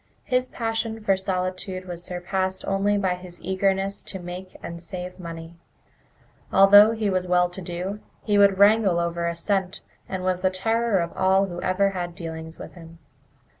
[0.23, 5.59] His passion for solitude was surpassed only by his eagerness to make and save money.
[6.51, 10.49] Although he was well to do, he would wrangle over a cent, and was the
[10.49, 12.97] terror of all who had ever had dealings with him.